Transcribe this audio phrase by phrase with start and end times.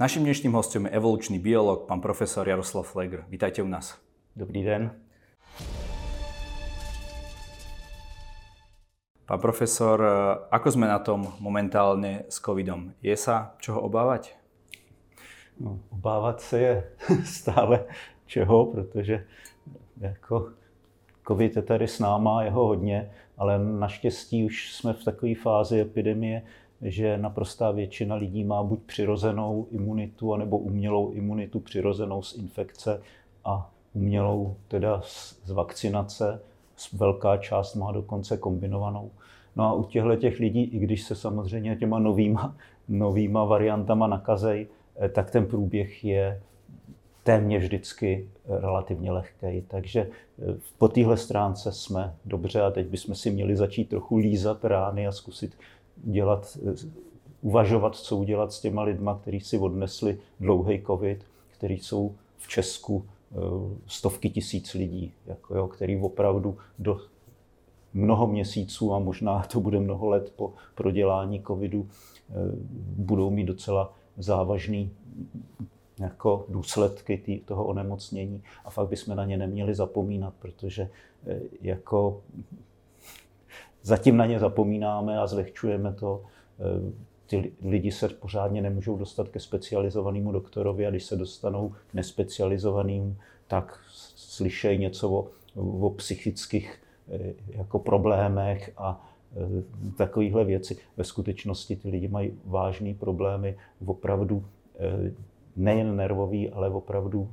[0.00, 3.24] Naším dnešným hostem je evolučný biolog, pán profesor Jaroslav Flegr.
[3.28, 4.00] Vítajte u nás.
[4.36, 4.88] Dobrý den.
[9.28, 10.00] Pán profesor,
[10.48, 12.96] ako sme na tom momentálne s covidom?
[13.04, 14.32] Je sa čoho obávať?
[15.60, 16.72] No, obávat se je
[17.24, 17.84] stále
[18.26, 19.26] čeho, protože
[20.00, 20.52] jako
[21.28, 26.42] covid je tady s náma, jeho hodně, ale naštěstí už jsme v takové fázi epidemie,
[26.82, 33.00] že naprostá většina lidí má buď přirozenou imunitu, anebo umělou imunitu přirozenou z infekce
[33.44, 35.00] a umělou teda
[35.44, 36.40] z vakcinace.
[36.92, 39.10] Velká část má dokonce kombinovanou.
[39.56, 42.56] No a u těchto těch lidí, i když se samozřejmě těma novýma,
[42.88, 46.42] novýma variantama nakazej, eh, tak ten průběh je
[47.22, 49.64] téměř vždycky relativně lehký.
[49.68, 54.64] Takže eh, po téhle stránce jsme dobře a teď bychom si měli začít trochu lízat
[54.64, 55.56] rány a zkusit
[55.96, 56.88] dělat, eh,
[57.40, 63.04] uvažovat, co udělat s těma lidma, kteří si odnesli dlouhý covid, kteří jsou v Česku
[63.06, 63.36] eh,
[63.86, 67.00] stovky tisíc lidí, jako jo, který opravdu do
[67.94, 71.88] mnoho měsíců a možná to bude mnoho let po prodělání covidu
[72.96, 74.90] budou mít docela závažný
[75.98, 78.42] jako důsledky tý, toho onemocnění.
[78.64, 80.90] A fakt bychom na ně neměli zapomínat, protože
[81.26, 82.22] eh, jako
[83.82, 86.22] zatím na ně zapomínáme a zlehčujeme to.
[86.60, 86.92] Eh,
[87.26, 93.18] ty lidi se pořádně nemůžou dostat ke specializovanému doktorovi a když se dostanou k nespecializovaným,
[93.46, 93.80] tak
[94.16, 95.28] slyšejí něco o,
[95.86, 96.80] o psychických
[97.12, 99.08] eh, jako problémech a
[99.96, 100.76] takovéhle věci.
[100.96, 104.44] Ve skutečnosti ty lidi mají vážné problémy opravdu
[105.56, 107.30] nejen nervový, ale opravdu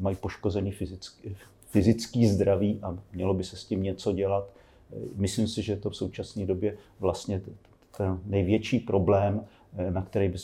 [0.00, 4.55] mají poškozený fyzický, fyzický zdraví a mělo by se s tím něco dělat.
[5.16, 7.42] Myslím si, že to v současné době vlastně
[7.96, 9.44] ten největší problém,
[9.90, 10.38] na který, by,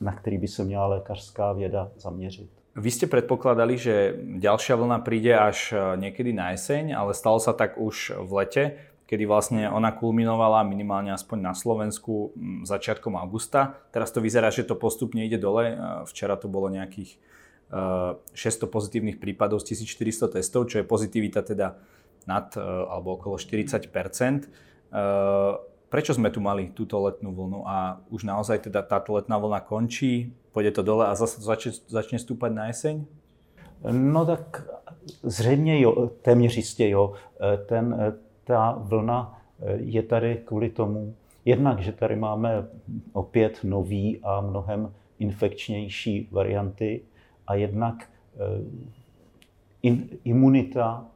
[0.00, 2.48] na který by se měla lékařská věda zaměřit.
[2.78, 7.74] Vy ste predpokladali, že ďalšia vlna príde až niekedy na jeseň, ale stalo sa tak
[7.74, 8.64] už v lete
[9.08, 13.80] kedy vlastne ona kulminovala minimálne aspoň na Slovensku mm, začiatkom augusta.
[13.88, 15.80] Teraz to vyzerá, že to postupne ide dole.
[16.04, 17.16] Včera to bolo nejakých
[18.36, 21.80] 600 e, pozitívnych prípadov z 1400 testov, čo je pozitivita teda
[22.26, 24.40] nad e, alebo okolo 40 e,
[25.88, 30.36] Prečo sme tu mali túto letnú vlnu a už naozaj teda táto letná vlna končí,
[30.52, 33.08] pôjde to dole a zase začne, začne stúpať na jeseň?
[33.92, 34.68] No tak
[35.22, 37.12] zřejmě jo, téměř jistě jo.
[37.66, 41.14] Ten, ta vlna eh, je tady kvůli tomu,
[41.44, 42.68] jednak, že tady máme
[43.12, 47.02] opět nový a mnohem infekčnější varianty
[47.46, 48.64] a jednak eh,
[49.82, 51.06] in, imunita,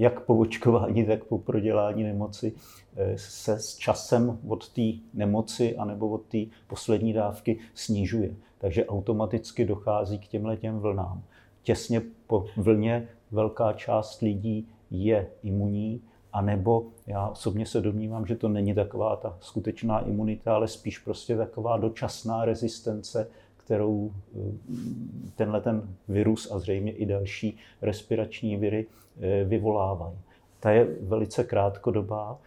[0.00, 2.52] jak po očkování, tak po prodělání nemoci,
[2.96, 4.82] eh, se s časem od té
[5.14, 8.34] nemoci anebo od té poslední dávky snižuje.
[8.58, 11.22] Takže automaticky dochází k těmhle těm vlnám.
[11.62, 16.00] Těsně po vlně velká část lidí je imunní,
[16.32, 20.98] a nebo já osobně se domnívám, že to není taková ta skutečná imunita, ale spíš
[20.98, 23.28] prostě taková dočasná rezistence,
[23.70, 24.38] kterou eh,
[25.36, 28.86] tenhle ten virus a zřejmě i další respirační viry
[29.20, 30.18] eh, vyvolávají.
[30.60, 32.38] Ta je velice krátkodobá,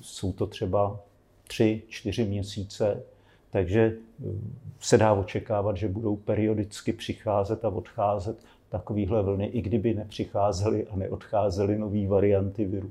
[0.00, 1.00] jsou to třeba
[1.48, 3.02] tři, čtyři měsíce,
[3.50, 4.28] takže eh,
[4.80, 8.36] se dá očekávat, že budou periodicky přicházet a odcházet
[8.68, 12.90] takovéhle vlny, i kdyby nepřicházely a neodcházely nové varianty viru.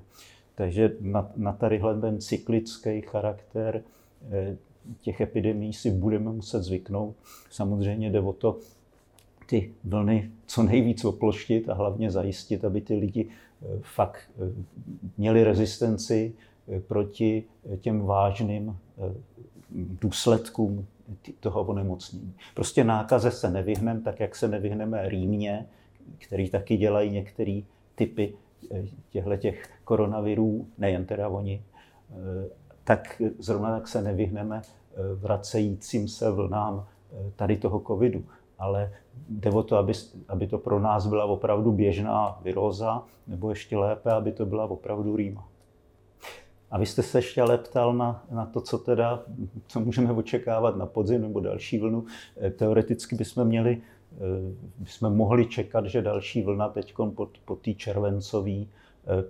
[0.56, 3.84] Takže na, na tadyhle ten cyklický charakter
[5.02, 7.16] těch epidemí si budeme muset zvyknout.
[7.50, 8.60] Samozřejmě jde o to,
[9.46, 14.64] ty vlny co nejvíc oploštit a hlavně zajistit, aby ty lidi eh, fakt eh,
[15.18, 16.34] měli rezistenci
[16.88, 17.44] proti
[17.82, 18.78] těm vážným
[20.02, 20.88] důsledkům
[21.40, 22.34] toho onemocnění.
[22.56, 25.66] Prostě nákaze se nevyhneme, tak jak se nevyhneme rýmě,
[26.18, 27.62] který taky dělají některé
[27.96, 28.34] typy
[29.10, 31.64] těchto těch koronavirů, nejen teda oni,
[32.12, 32.50] eh,
[32.84, 38.24] tak zrovna tak se nevyhneme eh, vracejícím se vlnám eh, tady toho covidu.
[38.60, 38.94] Ale
[39.30, 39.94] jde o to, aby,
[40.28, 45.16] aby to pro nás byla opravdu běžná viróza, nebo ještě lépe, aby to byla opravdu
[45.16, 45.48] rýma.
[46.72, 49.24] A vy jste se ještě ale ptal na, na to, co teda,
[49.68, 52.06] co můžeme očekávat na podzim nebo další vlnu.
[52.58, 53.82] Teoreticky bychom měli
[54.78, 58.68] bychom eh, mohli čekat, že další vlna teď po, po té červencové eh,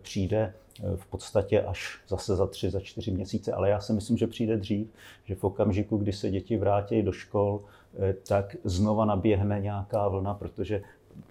[0.01, 0.54] přijde eh,
[0.95, 4.57] v podstatě až zase za tři, za čtyři měsíce, ale já si myslím, že přijde
[4.57, 4.88] dřív,
[5.25, 7.62] že v okamžiku, kdy se děti vrátí do škol,
[8.27, 10.83] tak znova naběhne nějaká vlna, protože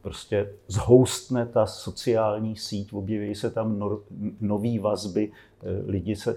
[0.03, 4.01] prostě zhoustne ta sociální síť, objeví se tam no,
[4.41, 5.33] nové vazby,
[5.87, 6.37] lidi se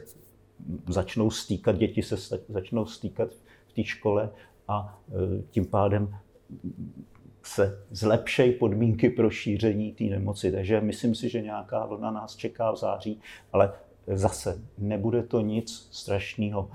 [0.88, 3.30] začnou stýkat, děti se začnou stýkat
[3.68, 4.30] v té škole
[4.68, 5.00] a
[5.50, 6.16] tím pádem
[7.44, 10.52] se zlepšejí podmínky pro šíření té nemoci.
[10.52, 13.20] Takže myslím si, že nějaká vlna nás čeká v září,
[13.54, 13.74] ale
[14.08, 16.70] zase nebude to nic strašného.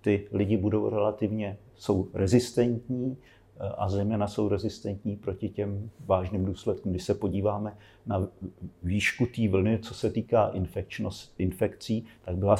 [0.00, 3.16] Ty lidi budou relativně, jsou rezistentní
[3.78, 6.92] a zejména jsou rezistentní proti těm vážným důsledkům.
[6.92, 7.76] Když se podíváme
[8.06, 8.28] na
[8.82, 10.52] výšku té vlny, co se týká
[11.38, 12.56] infekcí, tak byla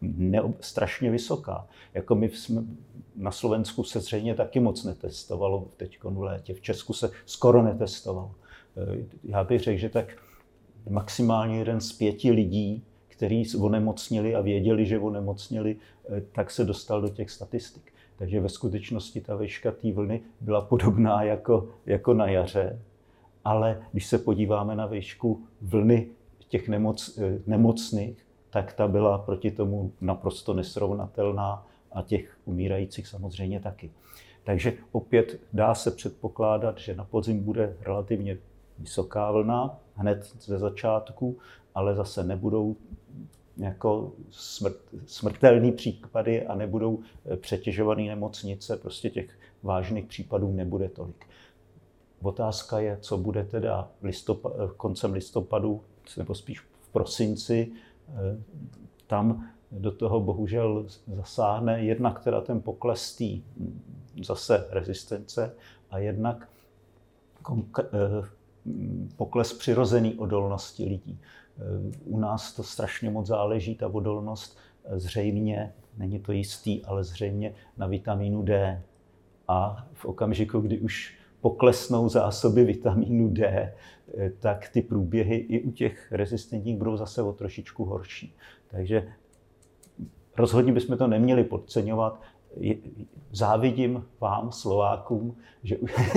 [0.00, 1.68] ne, strašně vysoká.
[1.94, 2.64] Jako my jsme,
[3.16, 8.34] na Slovensku se zřejmě taky moc netestovalo teď v létě, v Česku se skoro netestovalo.
[8.76, 10.16] Eh, já bych řekl, že tak
[10.88, 15.76] maximálně jeden z pěti lidí, kteří onemocnili a věděli, že onemocnili,
[16.10, 17.92] eh, tak se dostal do těch statistik.
[18.16, 22.82] Takže ve skutečnosti ta výška té vlny byla podobná jako, jako na jaře.
[23.44, 26.08] Ale když se podíváme na výšku vlny
[26.48, 33.60] těch nemoc, eh, nemocných, tak ta byla proti tomu naprosto nesrovnatelná a těch umírajících samozřejmě
[33.60, 33.90] taky.
[34.44, 38.38] Takže opět dá se předpokládat, že na podzim bude relativně
[38.78, 41.38] vysoká vlna hned ze začátku,
[41.74, 42.76] ale zase nebudou
[43.56, 44.76] jako smrt,
[45.06, 51.26] smrtelný případy a nebudou eh, přetěžované nemocnice, prostě těch vážných případů nebude tolik.
[52.22, 55.82] Otázka je, co bude teda listopad, eh, koncem listopadu,
[56.16, 57.72] nebo spíš v prosinci,
[58.14, 58.36] Eh,
[59.06, 63.80] tam do toho bohužel zasáhne jednak teda ten pokles té hm,
[64.24, 65.54] zase rezistence
[65.90, 66.48] a jednak
[67.78, 67.84] eh,
[69.16, 71.18] pokles přirozený odolnosti lidí.
[71.20, 71.62] Eh,
[72.04, 74.58] u nás to strašně moc záleží, ta odolnost
[74.90, 78.82] zřejmě, není to jistý, ale zřejmě na vitamínu D.
[79.48, 85.70] A v okamžiku, kdy už poklesnou zásoby vitamínu D, eh, tak ty průběhy i u
[85.70, 88.34] těch rezistentních budou zase o trošičku horší.
[88.68, 89.12] Takže
[90.36, 92.20] rozhodně bychom to neměli podceňovat.
[93.32, 95.76] Závidím vám, Slovákům, že,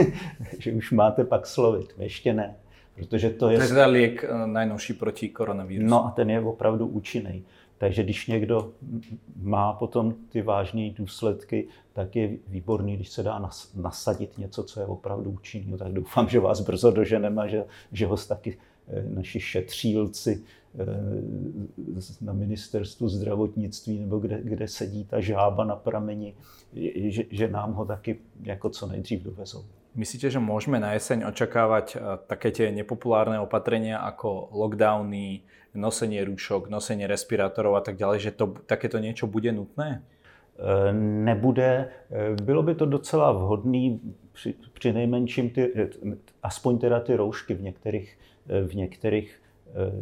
[0.59, 1.93] že už máte pak slovit.
[1.97, 2.55] Ještě ne.
[2.95, 3.57] Protože to je...
[3.57, 5.89] To je teda liek eh, najnovší proti koronavirusu.
[5.89, 7.43] No a ten je opravdu účinný.
[7.77, 8.71] Takže když někdo
[9.41, 14.85] má potom ty vážné důsledky, tak je výborný, když se dá nasadit něco, co je
[14.85, 15.77] opravdu účinné.
[15.77, 18.57] Tak doufám, že vás brzo doženeme a že, že ho taky
[19.07, 20.43] naši šetřílci
[20.79, 20.85] eh,
[22.21, 26.33] na ministerstvu zdravotnictví nebo kde, kde sedí ta žába na prameni,
[27.09, 29.65] že, že nám ho taky jako co nejdřív dovezou.
[29.93, 35.45] Myslíte, že môžeme na jeseň očakávať eh, také tie nepopulárne opatrenia ako lockdowny,
[35.77, 40.01] nosenie rúšok, nosenie respirátorov a tak ďalej, že to, takéto niečo bude nutné?
[40.01, 40.93] Eh,
[41.25, 41.89] nebude.
[42.09, 43.97] Eh, bylo by to docela vhodné
[44.33, 45.89] při, při nejmenším ty,
[46.43, 48.17] aspoň teda ty roušky v některých,
[48.67, 49.41] v některých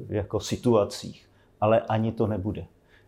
[0.10, 1.30] jako situacích.
[1.62, 2.66] Ale ani to nebude.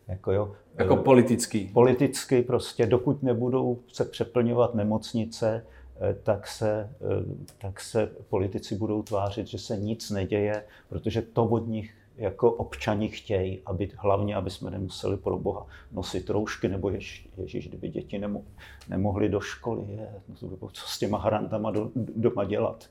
[0.08, 1.68] Jako, jo, jako politický.
[1.74, 5.64] Politicky prostě, dokud nebudou se přeplňovat nemocnice,
[6.02, 11.46] Eh, tak se, eh, tak se politici budou tvářit, že se nic neděje, protože to
[11.46, 16.90] od nich jako občani chtějí, aby, hlavně, aby jsme nemuseli pro Boha nosit roušky, nebo
[16.90, 18.44] jež, ježiš, kdyby děti nemo,
[18.90, 20.10] nemohly do školy, je,
[20.42, 22.90] no co s těma harantama do, doma dělat.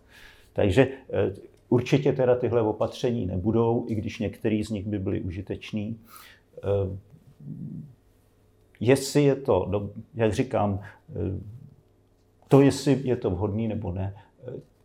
[0.53, 1.33] Takže eh,
[1.73, 5.97] určitě teda tyhle opatření nebudou, i když některý z nich by byly užitečný.
[8.81, 10.81] Jestli je to, jak říkám,
[12.49, 14.15] to, jestli je to vhodný nebo ne,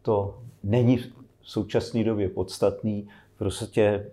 [0.02, 1.12] to není v
[1.42, 3.08] současné době podstatný.
[3.38, 4.12] Prostě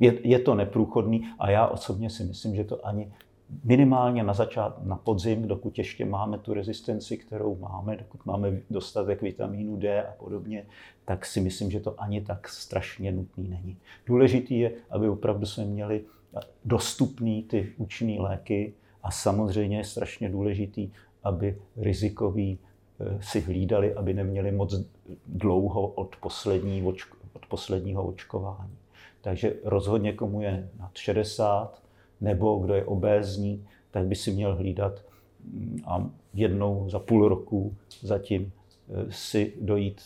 [0.00, 3.12] je, je to neprůchodný a já osobně si myslím, že to ani
[3.64, 9.22] minimálně na začát, na podzim, dokud ještě máme tu rezistenci, kterou máme, dokud máme dostatek
[9.22, 10.66] vitamínu D a podobně,
[11.04, 13.76] tak si myslím, že to ani tak strašně nutný není.
[14.06, 16.04] Důležitý je, aby opravdu jsme měli
[16.64, 20.90] dostupný ty účinné léky a samozřejmě je strašně důležitý,
[21.24, 22.58] aby rizikový
[23.00, 24.74] Eh, si hlídali, aby neměli moc
[25.26, 26.86] dlouho od, poslední,
[27.32, 28.76] od posledního očkování.
[29.20, 31.82] Takže rozhodně komu je nad 60
[32.20, 35.00] nebo kdo je obézní, tak by si měl hlídat
[35.44, 40.02] mm, a jednou za půl roku zatím eh, si dojít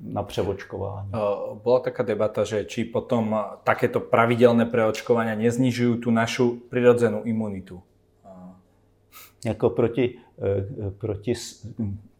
[0.00, 1.10] na převočkování.
[1.14, 1.18] Eh,
[1.62, 7.82] bola taká debata, že či potom takéto pravidelné preočkovania neznižujú tu našu prirodzenú imunitu.
[9.44, 10.20] Jako proti,
[10.98, 11.32] proti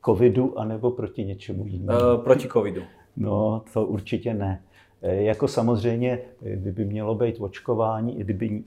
[0.05, 2.19] covidu anebo proti něčemu jinému?
[2.25, 2.83] Proti covidu.
[3.17, 4.63] No, to určitě ne.
[5.03, 8.63] Eh, jako samozřejmě, eh, kdyby mělo být očkování, kdyby,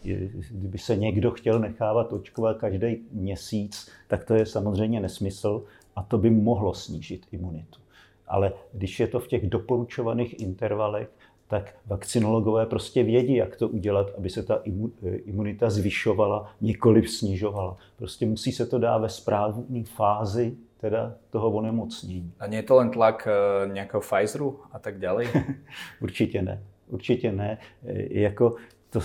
[0.51, 5.63] kdyby se někdo chtěl nechávat očkovat každý měsíc, tak to je samozřejmě nesmysl
[5.95, 7.79] a to by mohlo snížit imunitu.
[8.27, 11.09] Ale když je to v těch doporučovaných intervalech
[11.47, 14.61] tak vakcinologové prostě vědí, jak to udělat, aby se ta
[15.25, 17.77] imunita zvyšovala, nikoli snižovala.
[17.97, 22.33] Prostě musí se to dát ve správné fázi teda toho onemocnění.
[22.39, 25.23] A nie je to len tlak eh, nějakého Pfizeru a tak dále?
[26.01, 26.63] Určitě ne.
[26.87, 27.57] Určitě ne.
[27.85, 28.55] E, jako
[28.89, 28.99] to,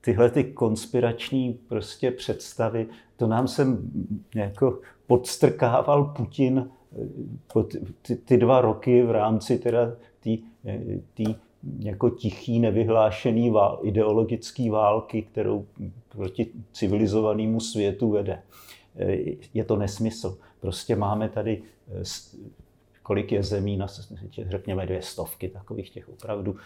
[0.00, 3.90] tyhle ty konspirační prostě představy, to nám sem
[4.34, 7.62] jako podstrkával Putin e,
[8.02, 10.38] ty, ty dva roky v rámci teda tý
[11.78, 15.66] jako tichý, nevyhlášený vál, ideologický války, kterou
[16.08, 18.42] proti civilizovanému světu vede.
[19.54, 20.38] Je to nesmysl.
[20.64, 21.62] Prostě máme tady
[23.02, 23.86] kolik je zemí na
[24.48, 26.56] řekněme dvě stovky takových těch opravdu.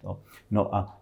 [0.00, 0.18] To.
[0.50, 1.00] No a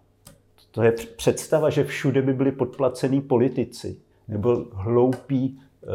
[0.71, 5.87] to je představa, že všude by byli podplacení politici nebo hloupí e,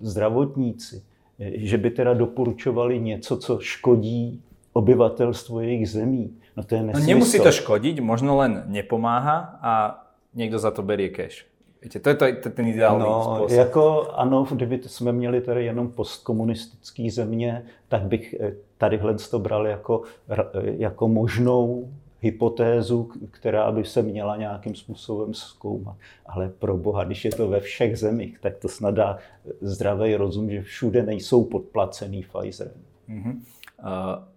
[0.00, 1.02] zdravotníci,
[1.38, 6.36] že by teda doporučovali něco, co škodí obyvatelstvo jejich zemí.
[6.56, 7.06] No to je nesmysl.
[7.06, 11.53] No nemusí to škodit, možno len nepomáhá a někdo za to berie cash.
[11.84, 13.58] Víte, to je to, to ten ideální no, způsob.
[13.58, 19.66] Jako ano, kdyby jsme měli tady jenom postkomunistické země, tak bych eh, tadyhle to bral
[19.66, 21.88] jako, eh, jako možnou
[22.20, 25.96] hypotézu, která by se měla nějakým způsobem zkoumat.
[26.26, 29.18] Ale pro boha, když je to ve všech zemích, tak to snad dá
[29.60, 32.82] zdravý rozum, že všude nejsou podplacený Pfizerem.
[33.08, 33.34] Mm-hmm.
[33.34, 34.33] Uh,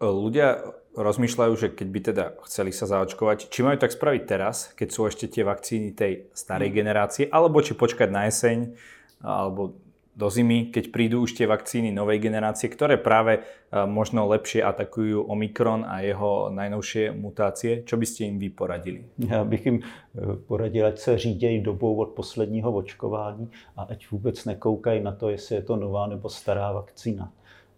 [0.00, 0.62] ľudia
[0.98, 5.06] rozmýšľajú, že keď by teda chceli sa zaočkovať, či majú tak spraviť teraz, keď sú
[5.06, 6.74] ešte tie vakcíny tej starej mm.
[6.74, 8.74] generácie, alebo či počkať na jeseň,
[9.22, 9.78] alebo
[10.18, 15.86] do zimy, keď prídu už tie vakcíny novej generácie, ktoré práve možno lepšie atakujú Omikron
[15.86, 17.86] a jeho najnovšie mutácie.
[17.86, 19.06] Čo by ste im vy poradili?
[19.18, 24.44] Já bych jim eh, poradil, ať se řídějí dobou od posledního očkování a ať vůbec
[24.44, 27.32] nekoukají na to, jestli je to nová nebo stará vakcína.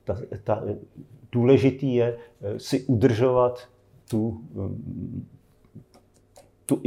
[0.05, 0.63] Ta, ta,
[1.33, 3.69] důležitý je eh, si udržovat
[4.11, 5.27] tu, mm,
[6.67, 6.81] tu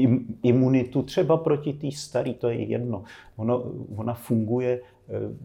[0.44, 3.04] imunitu třeba proti té staré, to je jedno.
[3.36, 3.64] Ono,
[3.96, 5.36] ona funguje, eh,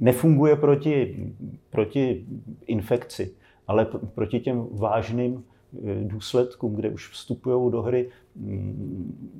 [0.00, 1.26] nefunguje proti,
[1.70, 2.26] proti
[2.66, 3.34] infekci,
[3.66, 9.34] ale proti těm vážným eh, důsledkům, kde už vstupují do hry mm,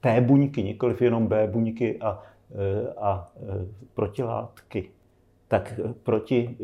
[0.00, 2.22] T buňky, nikoliv jenom B buňky a,
[3.00, 3.32] a
[3.94, 4.90] protilátky,
[5.48, 6.56] tak proti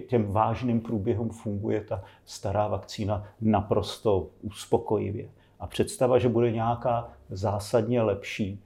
[0.00, 5.28] těm vážným průběhům funguje ta stará vakcína naprosto uspokojivě.
[5.60, 8.62] A představa, že bude nějaká zásadně lepší,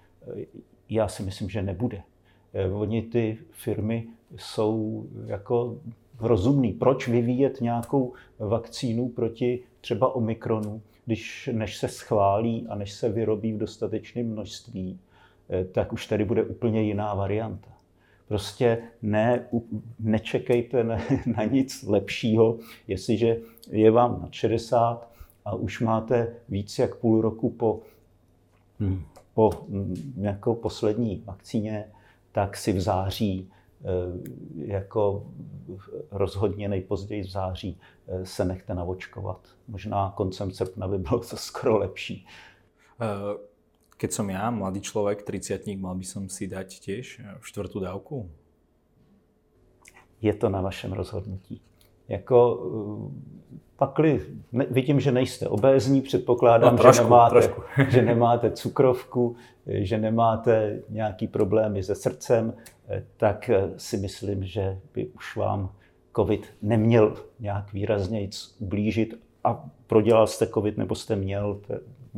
[0.88, 2.02] já si myslím, že nebude.
[2.52, 4.06] Eh, oni ty firmy
[4.36, 5.76] jsou jako
[6.20, 6.72] rozumný.
[6.72, 13.52] Proč vyvíjet nějakou vakcínu proti třeba Omikronu, když než se schválí a než se vyrobí
[13.52, 15.00] v dostatečném množství,
[15.50, 17.77] eh, tak už tady bude úplně jiná varianta.
[18.28, 19.48] Prostě ne,
[20.00, 20.96] nečekejte na,
[21.36, 23.36] na nic lepšího, jestliže
[23.70, 25.10] je vám na 60
[25.44, 27.80] a už máte víc jak půl roku po,
[29.34, 29.50] po
[30.20, 31.84] jako poslední vakcíně,
[32.32, 33.86] tak si v září eh,
[34.54, 35.26] jako
[36.10, 39.40] rozhodně nejpozději v září eh, se nechte navočkovat.
[39.68, 42.26] Možná koncem srpna by bylo to skoro lepší.
[43.00, 43.57] Uh
[43.98, 47.06] keď som ja, mladý človek, 30 mal by som si dať tiež
[47.42, 48.30] štvrtú dávku?
[50.22, 51.60] Je to na vašem rozhodnutí.
[52.08, 52.38] Jako,
[53.14, 57.62] eh, pakli, ne, vidím, že nejste obézní, předpokládám, no, trošku, že, nemáte, trošku.
[57.90, 59.36] že nemáte cukrovku,
[59.66, 62.54] že nemáte nějaký problémy se srdcem,
[62.88, 65.72] eh, tak eh, si myslím, že by už vám
[66.16, 68.28] COVID neměl nějak výrazně
[68.58, 71.60] ublížit a prodělal jste COVID nebo jste měl,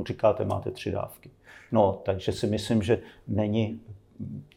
[0.06, 1.30] říkáte, máte tři dávky.
[1.72, 3.80] No, takže si myslím, že není,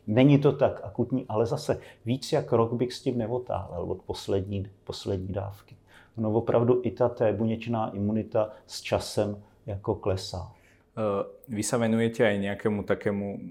[0.08, 4.66] není to tak akutní, ale zase víc jak rok bych s tím neotáhlel od poslední,
[4.84, 5.76] poslední dávky.
[6.18, 10.52] No opravdu i ta té buněčná imunita s časem jako klesá.
[10.94, 13.42] Eh, vy sa venujete aj nejakému takému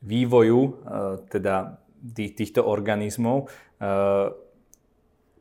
[0.00, 0.72] vývoju eh,
[1.28, 3.52] teda tých, týchto organizmov.
[3.76, 4.32] Eh,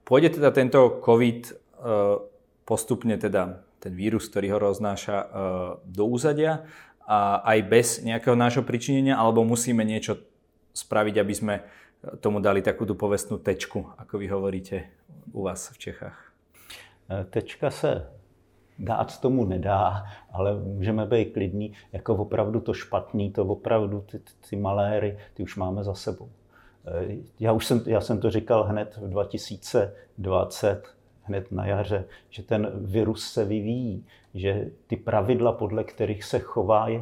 [0.04, 1.64] pôjde teda tento COVID
[2.66, 5.30] postupne teda ten vírus, ktorý ho roznáša
[5.86, 6.66] do úzadia
[7.06, 10.18] a aj bez nejakého nášho pričinenia, alebo musíme niečo
[10.74, 11.56] spraviť, aby sme
[12.20, 14.90] tomu dali takú tú povestnú tečku, ako vy hovoríte
[15.34, 16.18] u vás v Čechách?
[17.10, 18.10] E, tečka se
[18.80, 24.20] dát tomu nedá, ale můžeme být klidní, jako opravdu to špatný, to opravdu ty,
[24.50, 26.30] ty maléry, ty už máme za sebou.
[26.86, 30.95] E, já už jsem, já jsem to říkal hned v 2020,
[31.26, 36.90] hned na jaře, že ten virus se vyvíjí, že ty pravidla, podle kterých se chová
[36.90, 37.02] e,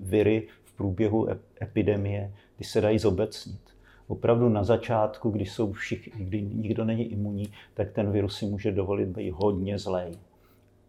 [0.00, 1.28] viry v průběhu
[1.62, 3.60] epidemie, ty se dají zobecnit.
[4.08, 8.72] Opravdu na začátku, když jsou všichni, kdy nikdo není imunní, tak ten virus si může
[8.72, 10.12] dovolit být hodně zlej.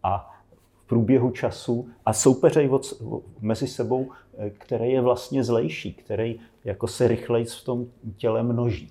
[0.02, 0.34] A
[0.78, 2.70] v průběhu času a soupeřej
[3.40, 8.90] mezi sebou, eh, který je vlastně zlejší, který jako se rychleji v tom těle množí.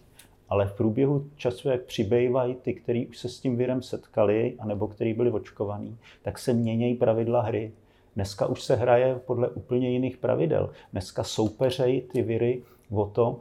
[0.49, 4.87] Ale v průběhu času, jak přibývají ty, kteří už se s tím virem setkali, anebo
[4.87, 7.71] kteří byli očkovaní, tak se mění pravidla hry.
[8.15, 10.69] Dneska už se hraje podle úplně jiných pravidel.
[10.91, 13.39] Dneska soupeřej ty viry o to,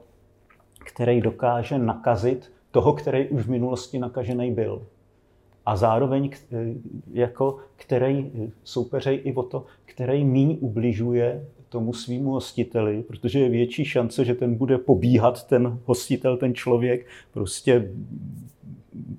[0.78, 4.86] který dokáže nakazit toho, který už v minulosti nakažený byl.
[5.66, 6.30] A zároveň
[7.12, 8.32] jako který
[8.64, 14.34] soupeřej i o to, který míň ubližuje tomu svýmu hostiteli, protože je větší šance, že
[14.34, 17.90] ten bude pobíhat, ten hostitel, ten člověk, prostě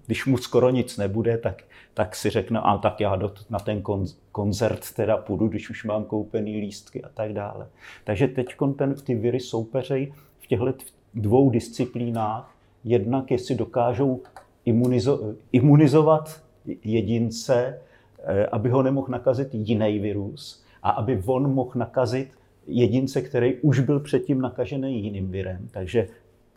[0.05, 1.63] když mu skoro nic nebude, tak,
[1.93, 5.83] tak si řekne, a tak já do, na ten kon, koncert teda půjdu, když už
[5.83, 7.67] mám koupený lístky a tak dále.
[8.03, 8.55] Takže teď
[9.03, 10.73] ty viry soupeřej v těchto
[11.13, 14.21] dvou disciplínách, jednak jestli dokážou
[14.65, 16.43] imunizo, imunizovat
[16.83, 17.81] jedince,
[18.23, 22.31] eh, aby ho nemohl nakazit jiný virus a aby on mohl nakazit
[22.67, 25.67] jedince, který už byl předtím nakažený jiným virem.
[25.71, 26.07] Takže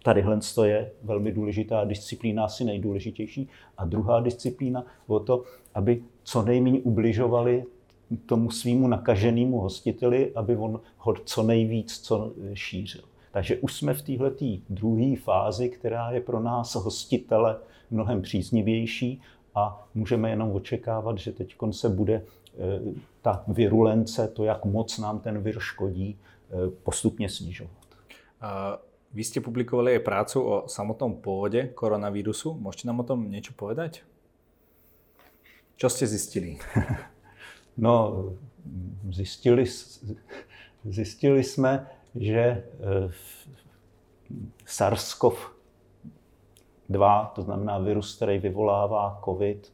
[0.03, 3.49] tadyhle je velmi důležitá disciplína, asi nejdůležitější.
[3.79, 5.43] A druhá disciplína o to,
[5.75, 7.65] aby co nejméně ubližovali
[8.27, 13.03] tomu svýmu nakaženému hostiteli, aby on ho co nejvíc co šířil.
[13.33, 14.31] Takže už jsme v této
[14.69, 17.57] druhé fázi, která je pro nás hostitele
[17.91, 19.21] mnohem příznivější
[19.55, 22.23] a můžeme jenom očekávat, že teď se bude
[23.23, 26.17] ta virulence, to, jak moc nám ten vir škodí, e,
[26.83, 27.81] postupně snižovat.
[29.13, 32.55] Vy ste publikovali aj prácu o samotnom pôvode koronavírusu.
[32.55, 34.07] Môžete nám o tom niečo povedať?
[35.77, 36.59] Čo ste zistili?
[37.81, 38.25] No,
[39.11, 39.65] zjistili,
[40.85, 42.63] zjistili jsme, že e,
[44.67, 49.73] SARS-CoV-2, to znamená virus, který vyvolává COVID,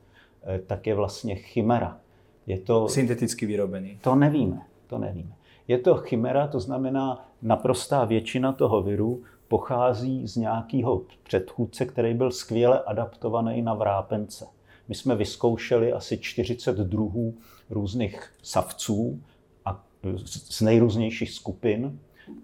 [0.66, 2.00] tak je vlastně chimera.
[2.46, 3.98] Je to, Synteticky vyrobený.
[4.02, 5.32] To nevíme, to nevíme.
[5.68, 12.30] Je to chimera, to znamená, naprostá většina toho viru pochází z nějakého předchůdce, který byl
[12.30, 14.46] skvěle adaptovaný na vrápence.
[14.88, 17.34] My jsme vyzkoušeli asi 40 druhů
[17.70, 19.22] různých savců
[19.64, 19.84] a
[20.26, 21.98] z nejrůznějších skupin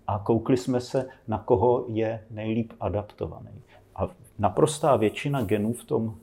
[0.07, 3.63] a koukli jsme se, na koho je nejlíp adaptovaný.
[3.97, 6.17] A naprostá většina genů v tom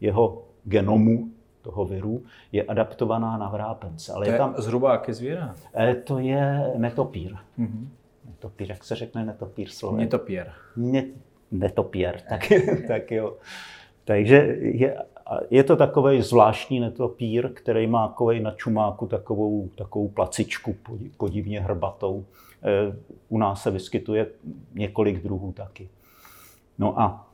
[0.00, 1.30] jeho genomu
[1.66, 4.12] toho viru je adaptovaná na vrápence.
[4.12, 5.50] Ale to je tam zhruba jaké zvíře?
[5.76, 7.34] E, to je netopír.
[7.58, 7.86] Mm-hmm.
[8.26, 10.00] Netopír, jak se řekne netopír slovem?
[10.00, 10.44] Netopír.
[10.76, 11.04] Ne,
[11.50, 12.52] netopír, tak,
[12.88, 13.36] tak jo.
[14.04, 14.96] Takže je,
[15.50, 20.76] je to takový zvláštní netopír, který má takový na čumáku takovou, takovou placičku
[21.16, 22.24] podivně hrbatou.
[22.62, 22.96] E,
[23.28, 24.26] u nás se vyskytuje
[24.74, 25.88] několik druhů taky.
[26.78, 27.25] No a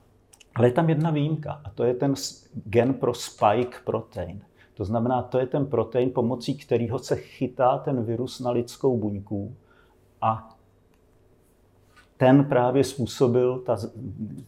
[0.55, 2.15] ale je tam jedna výjimka a to je ten
[2.65, 4.41] gen pro spike protein.
[4.75, 9.57] To znamená, to je ten protein, pomocí kterého se chytá ten virus na lidskou buňku
[10.21, 10.57] a
[12.17, 13.77] ten právě způsobil, ta,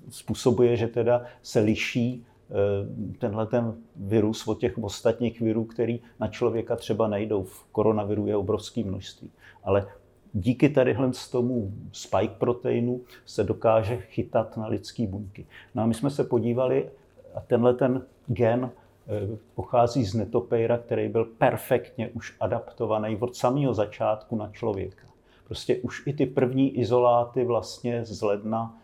[0.08, 6.28] způsobuje, že teda se liší eh, tenhle ten virus od těch ostatních virů, který na
[6.28, 7.42] člověka třeba nejdou.
[7.42, 9.30] V koronaviru je obrovské množství.
[9.64, 9.86] Ale
[10.34, 15.46] díky tadyhle z tomu spike proteinu se dokáže chytat na lidské buňky.
[15.74, 16.90] No a my jsme se podívali,
[17.34, 23.74] a tenhle ten gen eh, pochází z netopejra, který byl perfektně už adaptovaný od samého
[23.74, 25.06] začátku na člověka.
[25.46, 28.80] Prostě už i ty první izoláty vlastně z ledna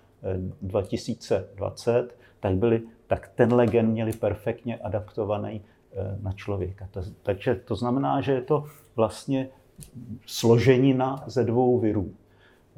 [0.62, 6.88] 2020, eh, tak, byly, tak tenhle gen měli perfektně adaptovaný eh, na člověka.
[7.22, 8.64] Takže to znamená, že je to
[8.96, 9.48] vlastně
[10.26, 12.12] složenina ze dvou virů.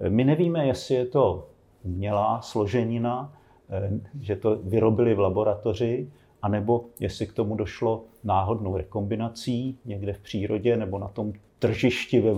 [0.09, 1.49] My nevíme, jestli je to
[1.83, 3.33] umělá složenina,
[3.71, 6.09] eh, že to vyrobili v laboratoři,
[6.43, 12.31] anebo jestli k tomu došlo náhodnou rekombinací někde v přírodě nebo na tom tržišti, ve,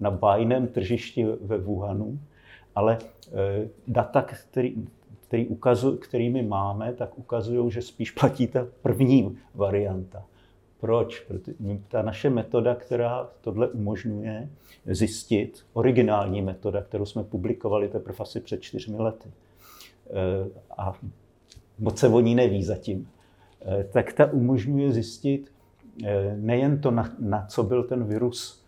[0.00, 2.18] na bajném tržišti ve Wuhanu.
[2.74, 4.74] Ale eh, data, který,
[5.28, 10.24] který ukazu, kterými máme, tak ukazují, že spíš platí ta první varianta.
[10.84, 11.20] Proč?
[11.20, 11.54] Protože
[11.88, 14.48] ta naše metoda, která tohle umožňuje
[14.86, 20.12] zjistit, originální metoda, kterou jsme publikovali teprve asi před čtyřmi lety, eh,
[20.78, 20.92] a
[21.78, 23.08] moc se o ní neví zatím,
[23.62, 25.52] eh, tak ta umožňuje zjistit
[26.04, 28.64] eh, nejen to, na, na co byl ten virus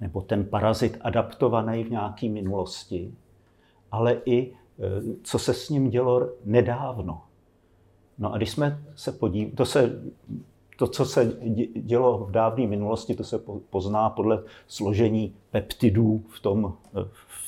[0.00, 3.14] nebo ten parazit adaptovaný v nějaké minulosti,
[3.90, 4.52] ale i
[5.22, 7.22] co se s ním dělo nedávno.
[8.18, 10.02] No a když jsme se podívali, to se
[10.78, 11.32] to, co se
[11.74, 13.38] dělo v dávné minulosti, to se
[13.70, 16.74] pozná podle složení peptidů v tom,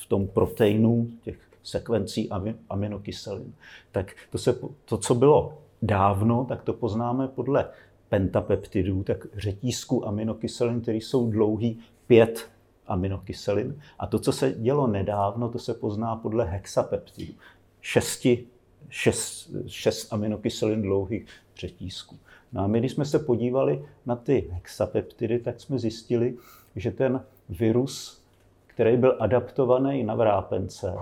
[0.01, 2.31] v tom proteinu, těch sekvencí
[2.69, 3.55] aminokyselin.
[3.93, 7.69] Tak to, se, to, co bylo dávno, tak to poznáme podle
[8.09, 12.51] pentapeptidů, tak řetízku aminokyselin, které jsou dlouhý pět
[12.87, 13.81] aminokyselin.
[13.99, 17.33] A to, co se dělo nedávno, to se pozná podle hexapeptidů.
[17.81, 18.47] Šesti,
[18.89, 22.19] šest, šest aminokyselin dlouhých řetízků.
[22.53, 26.37] No a my, když jsme se podívali na ty hexapeptidy, tak jsme zjistili,
[26.77, 28.25] že ten virus,
[28.67, 30.95] který byl adaptovaný na vrápence,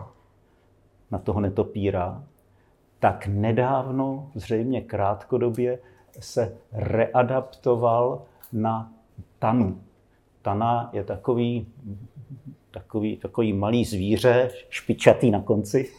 [1.11, 2.25] na toho netopíra,
[2.99, 5.79] tak nedávno, zřejmě krátkodobě,
[6.21, 8.93] se readaptoval na
[9.39, 9.81] tanu.
[10.43, 11.67] Tana je takový,
[12.71, 15.93] takový, takový malý zvíře, špičatý na konci,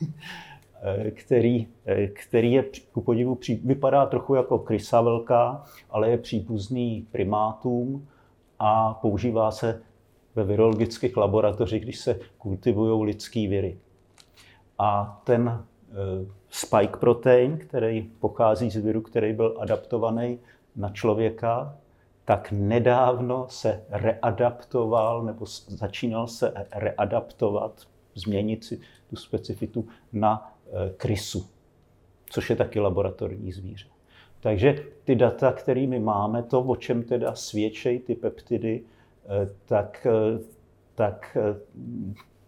[1.12, 1.68] který,
[2.14, 8.08] který je ku podivu, vypadá trochu jako krysa velká, ale je příbuzný primátům
[8.60, 9.82] a používá se
[10.36, 13.78] ve virologických laboratořích, když se kultivují lidský viry.
[14.80, 15.94] A ten eh,
[16.50, 20.40] spike protein, který pochází z viru, který byl adaptovaný
[20.76, 21.76] na člověka,
[22.26, 27.82] tak nedávno se readaptoval nebo začínal se readaptovat,
[28.16, 30.59] změnit si tu specifitu na eh,
[30.98, 31.48] krysu,
[32.30, 33.88] což je taky laboratorní zvíře.
[34.40, 40.40] Takže ty data, kterými máme, to, o čem teda svědčejí ty peptidy, eh, tak, eh,
[40.96, 41.38] tak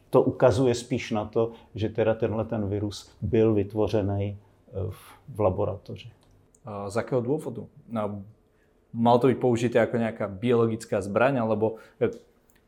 [0.10, 4.38] to ukazuje spíš na to, že teda tenhle ten virus byl vytvořený
[5.30, 6.12] v laboratoři.
[6.88, 7.68] Z jakého důvodu?
[7.90, 8.24] No,
[8.94, 11.80] mal to byť použité ako nejaká biologická zbraň, alebo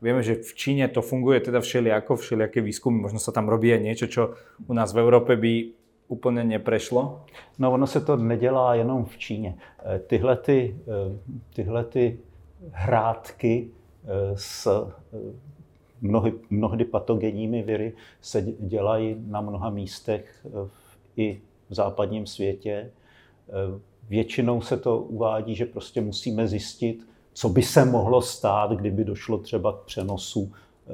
[0.04, 3.80] vieme, že v Číne to funguje teda všelijako, všelijaké výskumy, možno sa tam robí aj
[3.80, 4.22] niečo, čo
[4.68, 5.72] u nás v Európe by
[6.08, 7.24] úplně neprešlo?
[7.58, 9.56] No ono se to nedělá jenom v Číně.
[9.84, 11.18] E, tyhle, ty, e,
[11.54, 12.18] tyhle ty
[12.70, 13.70] hrátky
[14.34, 14.68] s
[16.00, 20.46] mnohy, mnohdy patogenními viry se dělají na mnoha místech
[21.16, 21.40] i
[21.70, 22.90] v západním světě.
[24.08, 29.38] Většinou se to uvádí, že prostě musíme zjistit, co by se mohlo stát, kdyby došlo
[29.38, 30.90] třeba k přenosu eh,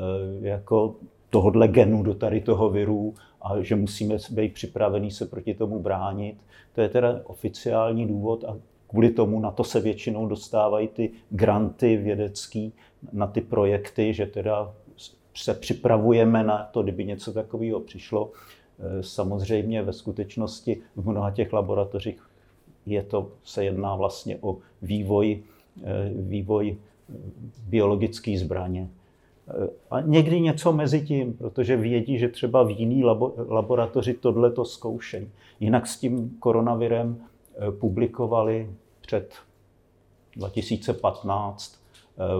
[0.49, 0.95] jako
[1.31, 6.37] tohohle genu do tady toho viru a že musíme být připravení se proti tomu bránit.
[6.75, 8.57] To je teda oficiální důvod a
[8.89, 12.73] kvůli tomu na to se většinou dostávají ty granty vědecký,
[13.13, 14.75] na ty projekty, že teda
[15.35, 18.31] se připravujeme na to, kdyby něco takového přišlo.
[18.79, 22.23] Eh, samozřejmě ve skutečnosti v mnoha těch laboratořích
[22.87, 25.43] je to, se jedná vlastně o vývoj,
[26.15, 27.15] vývoj eh,
[27.69, 28.89] biologické zbraně.
[29.49, 34.51] Eh, a někdy něco mezi tím, protože vědí, že třeba v jiný labo, laboratoři tohle
[34.51, 35.29] to zkoušejí.
[35.61, 37.17] Jinak s tím koronavirem
[37.71, 39.35] publikovali před
[40.37, 41.81] 2015,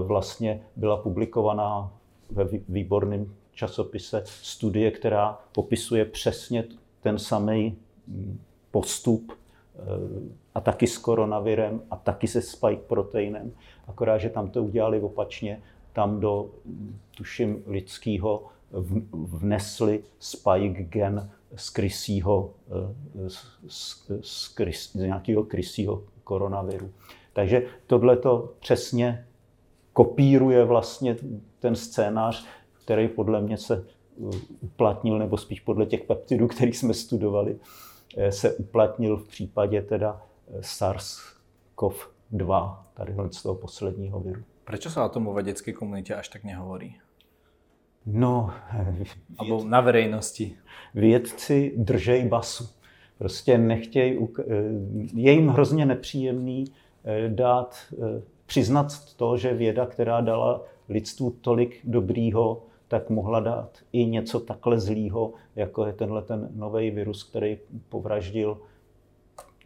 [0.03, 1.93] vlastně byla publikovaná
[2.31, 6.65] ve výborném časopise studie, která popisuje přesně
[7.01, 7.77] ten samý
[8.09, 8.39] hm,
[8.71, 9.33] postup
[10.55, 13.53] a taky s koronavirem a taky se spike proteinem.
[13.87, 16.51] Akorát, že tam to udělali opačně, tam do,
[17.17, 18.47] tuším, lidského
[19.13, 22.51] vnesli spike gen z krysího,
[23.29, 26.91] z, z, z, krys, z nějakého krysího koronaviru.
[27.33, 29.27] Takže tohle to přesně
[29.93, 31.17] kopíruje vlastně
[31.59, 32.47] ten scénář,
[32.85, 33.85] který podle mě se
[34.61, 37.59] uplatnil, nebo spíš podle těch peptidů, který jsme studovali,
[38.17, 40.30] Eh, se uplatnil v případě teda eh,
[40.61, 44.43] SARS-CoV-2, tady z toho posledního viru.
[44.65, 46.97] Proč se o tom o vědecké komunitě až tak nehovorí?
[48.07, 48.51] No,
[49.39, 50.57] Abo na verejnosti.
[50.95, 52.69] Vědci držej basu.
[53.19, 54.45] Prostě nechtějí, eh,
[55.15, 56.65] je jim hrozně nepříjemný
[57.29, 57.77] dát,
[58.47, 64.81] přiznat to, že věda, která dala lidstvu tolik dobrýho, tak mohla dát i něco takhle
[64.81, 67.59] zlýho, jako je tenhle ten nový virus, který
[67.89, 68.61] povraždil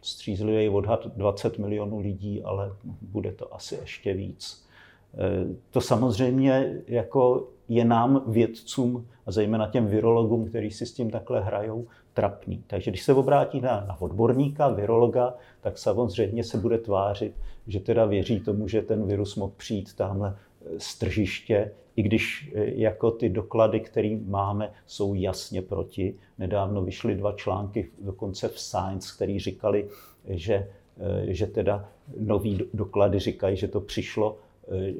[0.05, 4.65] střízlivý odhad 20 milionů lidí, ale bude to asi ještě víc.
[5.13, 11.11] E, to samozřejmě jako je nám vědcům a zejména těm virologům, kteří si s tím
[11.11, 12.63] takhle hrajou, trapný.
[12.67, 17.35] Takže když se obrátí na, na odborníka, virologa, tak samozřejmě se bude tvářit,
[17.67, 20.35] že teda věří tomu, že ten virus mohl přijít tamhle
[20.77, 26.15] z tržiště, i když e, jako ty doklady, které máme, jsou jasně proti.
[26.37, 29.89] Nedávno vyšly dva články, dokonce v Science, který říkali,
[30.27, 30.53] že,
[30.99, 34.93] e, že teda nový doklady říkají, že to přišlo e,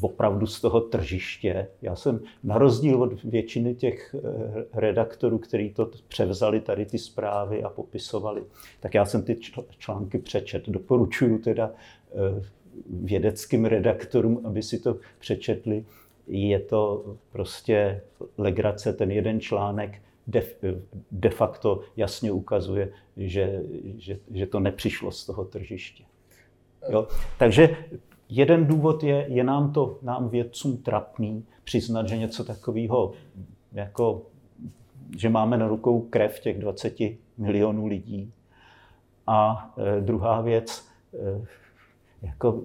[0.00, 1.68] opravdu z toho tržiště.
[1.82, 4.14] Já jsem na rozdíl od většiny těch
[4.72, 8.42] redaktorů, kteří to převzali tady ty zprávy a popisovali,
[8.80, 9.36] tak já jsem ty
[9.78, 10.68] články přečet.
[10.68, 11.70] Doporučuju teda
[12.90, 15.84] vědeckým redaktorům, aby si to přečetli.
[16.26, 18.00] Je to prostě
[18.38, 20.42] legrace, ten jeden článek de,
[21.10, 23.62] de facto jasně ukazuje, že,
[23.98, 26.04] že, že to nepřišlo z toho tržiště.
[26.88, 27.08] Jo?
[27.38, 27.76] Takže
[28.28, 33.12] jeden důvod je, je nám to, nám vědcům trapný přiznat, že něco takového,
[33.72, 34.22] jako,
[35.18, 36.94] že máme na rukou krev těch 20
[37.38, 38.32] milionů lidí.
[39.26, 41.46] A e, druhá věc, e,
[42.22, 42.62] jako,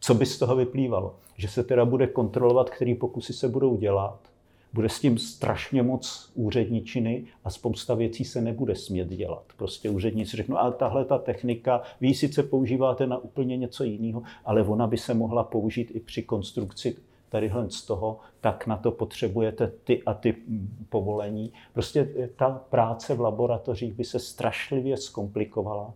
[0.00, 1.14] co by z toho vyplývalo?
[1.36, 4.18] Že se teda bude kontrolovat, který pokusy se budou dělat,
[4.72, 9.44] bude s tím strašně moc úředničiny a spousta věcí se nebude smět dělat.
[9.56, 14.62] Prostě úředníci řeknou, ale tahle ta technika, vy sice používáte na úplně něco jiného, ale
[14.62, 16.96] ona by se mohla použít i při konstrukci
[17.28, 20.34] tadyhle z toho, tak na to potřebujete ty a ty
[20.88, 21.52] povolení.
[21.72, 25.94] Prostě ta práce v laboratořích by se strašlivě zkomplikovala,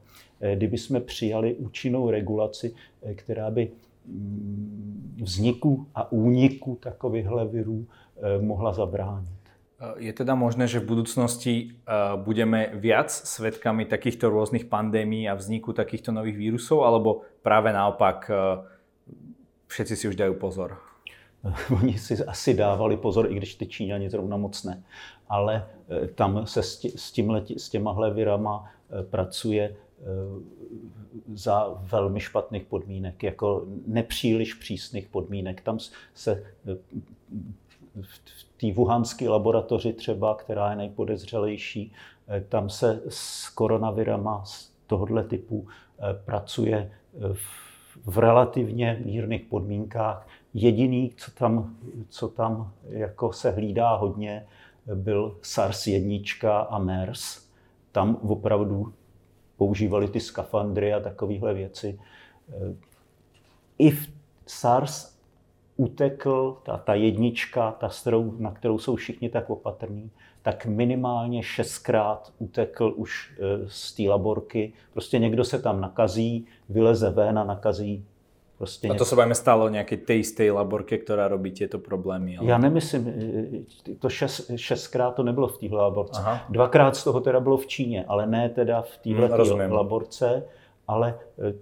[0.55, 3.71] kdyby jsme přijali účinnou regulaci, eh, která by
[4.07, 7.87] mm, vzniku a úniku takovýchhle virů
[8.23, 9.41] Eh, mohla zabránit.
[9.81, 15.35] Eh, je teda možné, že v budúcnosti eh, budeme viac svetkami takýchto rôznych pandémií a
[15.35, 18.29] vzniku takýchto nových vírusov, alebo práve naopak
[19.73, 20.77] všetci si už dajú pozor?
[21.81, 24.85] Oni si asi dávali pozor, i když ty Číňani zrovna moc ne.
[25.29, 25.65] Ale
[26.15, 28.69] tam se s, tímhle, s těmahle virama
[29.11, 29.77] pracuje
[31.35, 35.61] za velmi špatných podmínek, jako nepříliš přísných podmínek.
[35.61, 35.79] Tam
[36.15, 36.45] se
[38.03, 41.93] v té wuhanské laboratoři třeba, která je nejpodezřelejší,
[42.29, 46.93] eh, tam se s koronavirama z tohohle typu eh, pracuje
[47.33, 47.71] v,
[48.07, 50.29] v relativně mírných podmínkách.
[50.55, 51.77] Jediný, co tam,
[52.09, 54.47] co tam jako se hlídá hodně,
[54.95, 57.51] byl SARS-1 a MERS.
[57.93, 58.93] Tam opravdu
[59.61, 62.01] používali ty skafandry a takovéhle věci.
[62.49, 62.75] Eh,
[63.79, 64.09] I v
[64.47, 65.19] SARS
[65.77, 70.11] utekl, ta, ta jednička, ta, kterou, na kterou jsou všichni tak opatrní,
[70.43, 74.73] tak minimálně šestkrát utekl už e, z té laborky.
[74.93, 78.05] Prostě někdo se tam nakazí, vyleze ven a nakazí
[78.61, 82.39] Prostě a to se bavíme stále o nějaké té jisté laborke, která robí tyto problémy.
[82.39, 82.49] Ale...
[82.49, 83.09] Já nemyslím,
[83.91, 86.21] e, to šest, šestkrát to nebylo v téhle laborce.
[86.21, 86.45] Aha.
[86.49, 90.45] Dvakrát z toho teda bylo v Číně, ale ne teda v téhle hmm, laborce,
[90.89, 91.19] ale
[91.49, 91.55] e,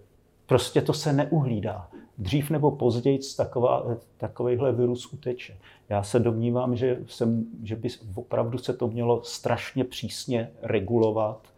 [0.46, 5.56] prostě to se neuhlídá dřív nebo později taková, takovýhle virus uteče.
[5.88, 11.48] Já se domnívám, že, jsem, že by opravdu se to mělo strašně přísně regulovat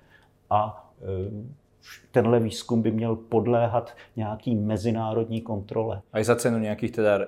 [0.50, 1.59] a e,
[2.10, 6.02] tenhle výzkum by měl podléhat nějaký mezinárodní kontrole.
[6.12, 7.18] A i za cenu nějakých teda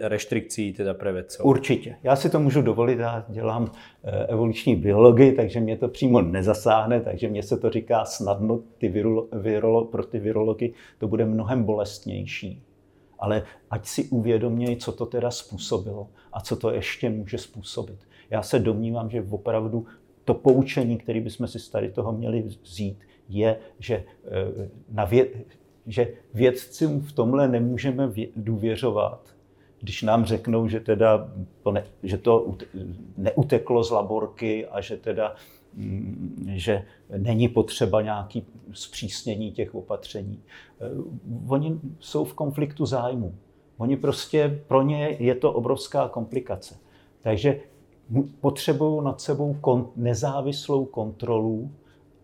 [0.00, 1.46] restrikcí teda pre vedcov?
[1.46, 1.96] Určitě.
[2.02, 3.72] Já si to můžu dovolit, já dělám
[4.04, 8.88] e, evoluční biologii, takže mě to přímo nezasáhne, takže mě se to říká snadno ty
[8.88, 12.62] virolo, virolo, pro ty virology to bude mnohem bolestnější
[13.18, 17.98] ale ať si uvědomějí, co to teda způsobilo a co to ještě může způsobit.
[18.30, 19.86] Já se domnívám, že opravdu
[20.24, 25.36] to poučení, které bychom si z tady toho měli vzít, je, že, eh, na věd,
[25.86, 29.34] že vědcům v tomhle nemůžeme důvěřovat,
[29.80, 32.56] když nám řeknou, že, teda to, ne, že to
[33.16, 35.34] neuteklo z laborky a že teda
[35.74, 36.84] Mm, že
[37.18, 40.42] není potřeba nějaký zpřísnění těch opatření.
[40.80, 40.86] Eh,
[41.48, 43.34] oni jsou v konfliktu zájmu.
[43.76, 46.76] Oni prostě, pro ně je to obrovská komplikace.
[47.20, 47.60] Takže
[48.40, 51.70] potřebují nad sebou kon, nezávislou kontrolu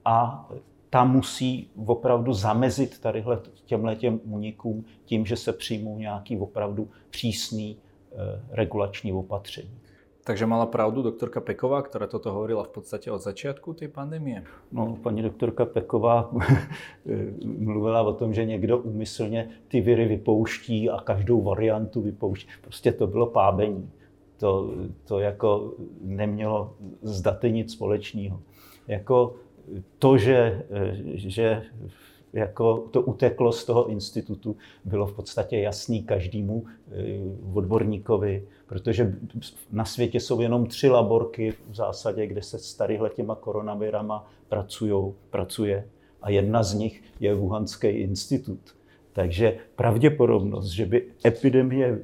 [0.04, 0.48] a
[0.94, 7.76] ta musí opravdu zamezit tadyhle těmhle těm únikům tím, že se přijmou nějaký opravdu přísný
[7.76, 8.16] eh,
[8.50, 9.70] regulační opatření.
[10.24, 14.46] Takže mala pravdu doktorka Peková, ktorá toto hovorila v podstate od začiatku tej pandémie?
[14.72, 16.30] No, paní doktorka Peková
[17.44, 22.48] mluvila o tom, že někdo úmyslně ty viry vypouští a každou variantu vypouští.
[22.62, 23.90] Prostě to bylo pábení.
[24.38, 24.70] To,
[25.04, 28.40] to jako nemělo s daty nic společného.
[28.88, 29.34] Jako
[29.98, 30.62] to, že,
[31.14, 31.62] že
[32.34, 36.92] jako to uteklo z toho institutu, bylo v podstatě jasný každému eh,
[37.54, 39.14] odborníkovi, protože
[39.72, 45.14] na světě jsou jenom tři laborky v zásadě, kde se s tadyhle těma koronavirama pracujou,
[45.30, 45.88] pracuje
[46.22, 48.60] a jedna z nich je Wuhanský institut.
[49.12, 52.00] Takže pravděpodobnost, že by epidemie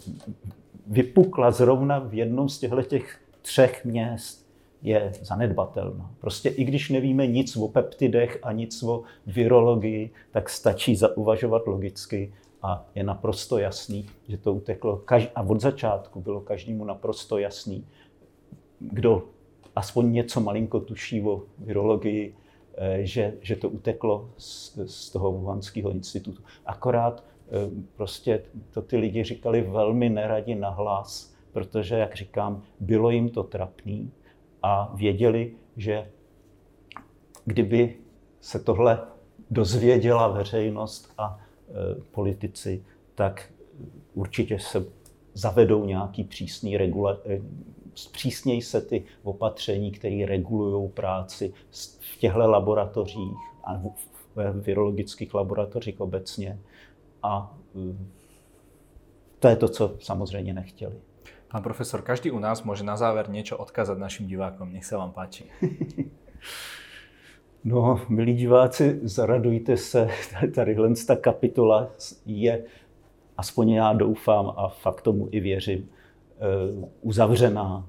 [0.86, 4.49] vypukla zrovna v jednom z těchto těch třech měst,
[4.82, 6.10] je zanedbatelná.
[6.20, 12.32] Prostě i když nevíme nic o peptidech a nic o virologii, tak stačí zauvažovat logicky
[12.62, 15.02] a je naprosto jasný, že to uteklo.
[15.34, 17.84] A od začátku bylo každému naprosto jasný,
[18.80, 19.24] kdo
[19.76, 22.34] aspoň něco malinko tuší o virologii,
[22.74, 26.42] eh, že, že to uteklo z, z toho Wuhanského institutu.
[26.66, 27.50] Akorát eh,
[27.96, 34.12] prostě to ty lidi říkali velmi neradi nahlas, protože, jak říkám, bylo jim to trapný
[34.62, 36.10] a věděli, že
[37.44, 37.96] kdyby
[38.40, 39.00] se tohle
[39.50, 43.52] dozvěděla veřejnost a e, politici, tak
[44.14, 44.84] určitě se
[45.34, 47.40] zavedou nějaký přísný regula, e,
[47.94, 51.52] zpřísnějí se ty opatření, které regulují práci
[52.00, 53.82] v těchto laboratořích a
[54.34, 56.60] ve virologických laboratořích obecně.
[57.22, 57.96] A e,
[59.38, 61.09] to je to, co samozřejmě nechtěli.
[61.50, 64.72] Pán profesor, každý u nás může na závěr něco odkázat našim divákům.
[64.72, 65.44] Nech se vám páči.
[67.64, 70.08] no, milí diváci, zaradujte se.
[70.54, 71.90] Tady ta kapitola
[72.26, 72.64] je,
[73.36, 75.88] aspoň já doufám a fakt tomu i věřím,
[76.36, 76.40] eh,
[77.00, 77.88] uzavřená.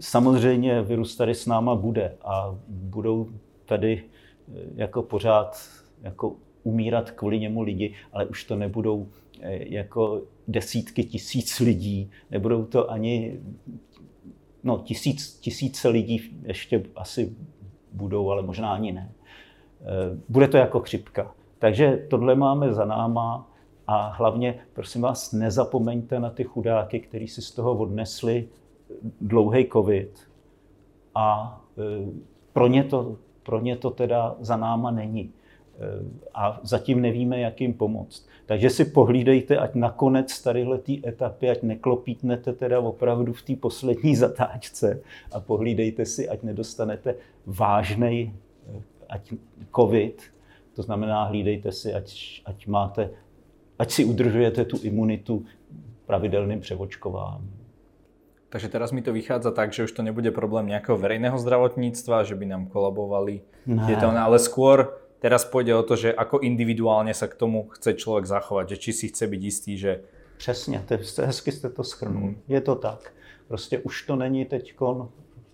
[0.00, 3.28] Samozřejmě virus tady s náma bude a budou
[3.64, 5.58] tady eh, jako pořád
[6.02, 9.08] jako umírat kvůli němu lidi, ale už to nebudou
[9.58, 13.40] jako desítky tisíc lidí, nebudou to ani
[14.64, 17.36] no, tisíc, tisíce lidí ještě asi
[17.92, 19.12] budou, ale možná ani ne.
[19.80, 21.34] Eh, bude to jako chřipka.
[21.58, 23.50] Takže tohle máme za náma
[23.86, 28.48] a hlavně, prosím vás, nezapomeňte na ty chudáky, kteří si z toho odnesli
[29.20, 30.28] dlouhý covid
[31.14, 32.10] a eh,
[32.52, 35.32] pro ně to, pro ně to teda za náma není
[36.34, 38.28] a zatím nevíme, jak jim pomoct.
[38.46, 44.16] Takže si pohlídejte, ať nakonec tadyhle té etapy, ať neklopítnete teda opravdu v té poslední
[44.16, 45.00] zatáčce
[45.32, 47.14] a pohlídejte si, ať nedostanete
[47.46, 48.32] vážnej
[49.08, 49.34] ať
[49.76, 50.22] covid,
[50.76, 53.10] to znamená hlídejte si, ať, ať máte,
[53.78, 55.44] ať si udržujete tu imunitu
[56.06, 57.58] pravidelným převočkováním.
[58.48, 62.34] Takže teraz mi to vychádza tak, že už to nebude problém nějakého verejného zdravotníctva, že
[62.34, 63.96] by nám kolabovali ne.
[64.00, 64.88] to, ale skôr
[65.18, 68.92] Teraz pôjde o to, že ako individuálně se k tomu chce člověk zachovat, že či
[68.92, 70.00] si chce být jistý, že...
[70.36, 72.22] Přesně, to, hezky jste to schrnul.
[72.22, 72.42] Hmm.
[72.48, 73.12] Je to tak.
[73.48, 74.74] Prostě už to není teď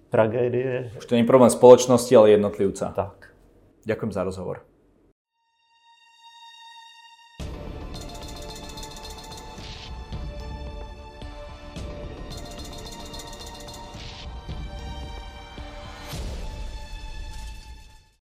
[0.08, 0.92] tragédie.
[0.98, 2.92] Už to není problém společnosti, ale jednotlivca.
[2.96, 3.34] Tak.
[3.84, 4.60] Ďakujem za rozhovor.